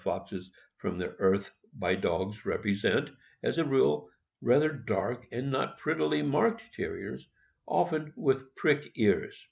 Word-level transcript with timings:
foxes 0.01 0.51
from 0.77 0.97
their 0.97 1.15
earth 1.19 1.51
by 1.77 1.93
dogs 1.93 2.43
represent, 2.43 3.07
as 3.43 3.59
a 3.59 3.63
rule, 3.63 4.09
rather 4.41 4.71
dark 4.73 5.27
and 5.31 5.51
not 5.51 5.77
prettily 5.77 6.23
marked 6.23 6.63
Terriers, 6.75 7.27
often 7.67 8.11
with 8.15 8.55
prick 8.55 8.91
ears. 8.95 9.39